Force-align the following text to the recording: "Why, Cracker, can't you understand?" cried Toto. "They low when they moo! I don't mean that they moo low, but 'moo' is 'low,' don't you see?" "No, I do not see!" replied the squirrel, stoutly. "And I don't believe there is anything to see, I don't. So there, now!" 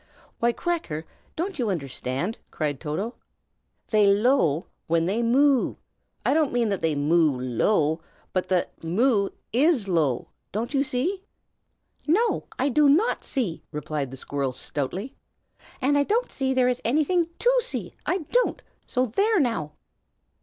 "Why, 0.39 0.51
Cracker, 0.51 1.05
can't 1.37 1.59
you 1.59 1.69
understand?" 1.69 2.39
cried 2.49 2.79
Toto. 2.79 3.17
"They 3.89 4.07
low 4.07 4.65
when 4.87 5.05
they 5.05 5.21
moo! 5.21 5.75
I 6.25 6.33
don't 6.33 6.51
mean 6.51 6.69
that 6.69 6.81
they 6.81 6.95
moo 6.95 7.39
low, 7.39 8.01
but 8.33 8.49
'moo' 8.83 9.29
is 9.53 9.87
'low,' 9.87 10.29
don't 10.51 10.73
you 10.73 10.83
see?" 10.83 11.23
"No, 12.07 12.47
I 12.57 12.67
do 12.69 12.89
not 12.89 13.23
see!" 13.23 13.61
replied 13.71 14.09
the 14.09 14.17
squirrel, 14.17 14.53
stoutly. 14.53 15.13
"And 15.81 15.95
I 15.99 16.03
don't 16.03 16.35
believe 16.35 16.55
there 16.55 16.67
is 16.67 16.81
anything 16.83 17.29
to 17.37 17.59
see, 17.63 17.93
I 18.03 18.25
don't. 18.31 18.59
So 18.87 19.05
there, 19.05 19.39
now!" 19.39 19.73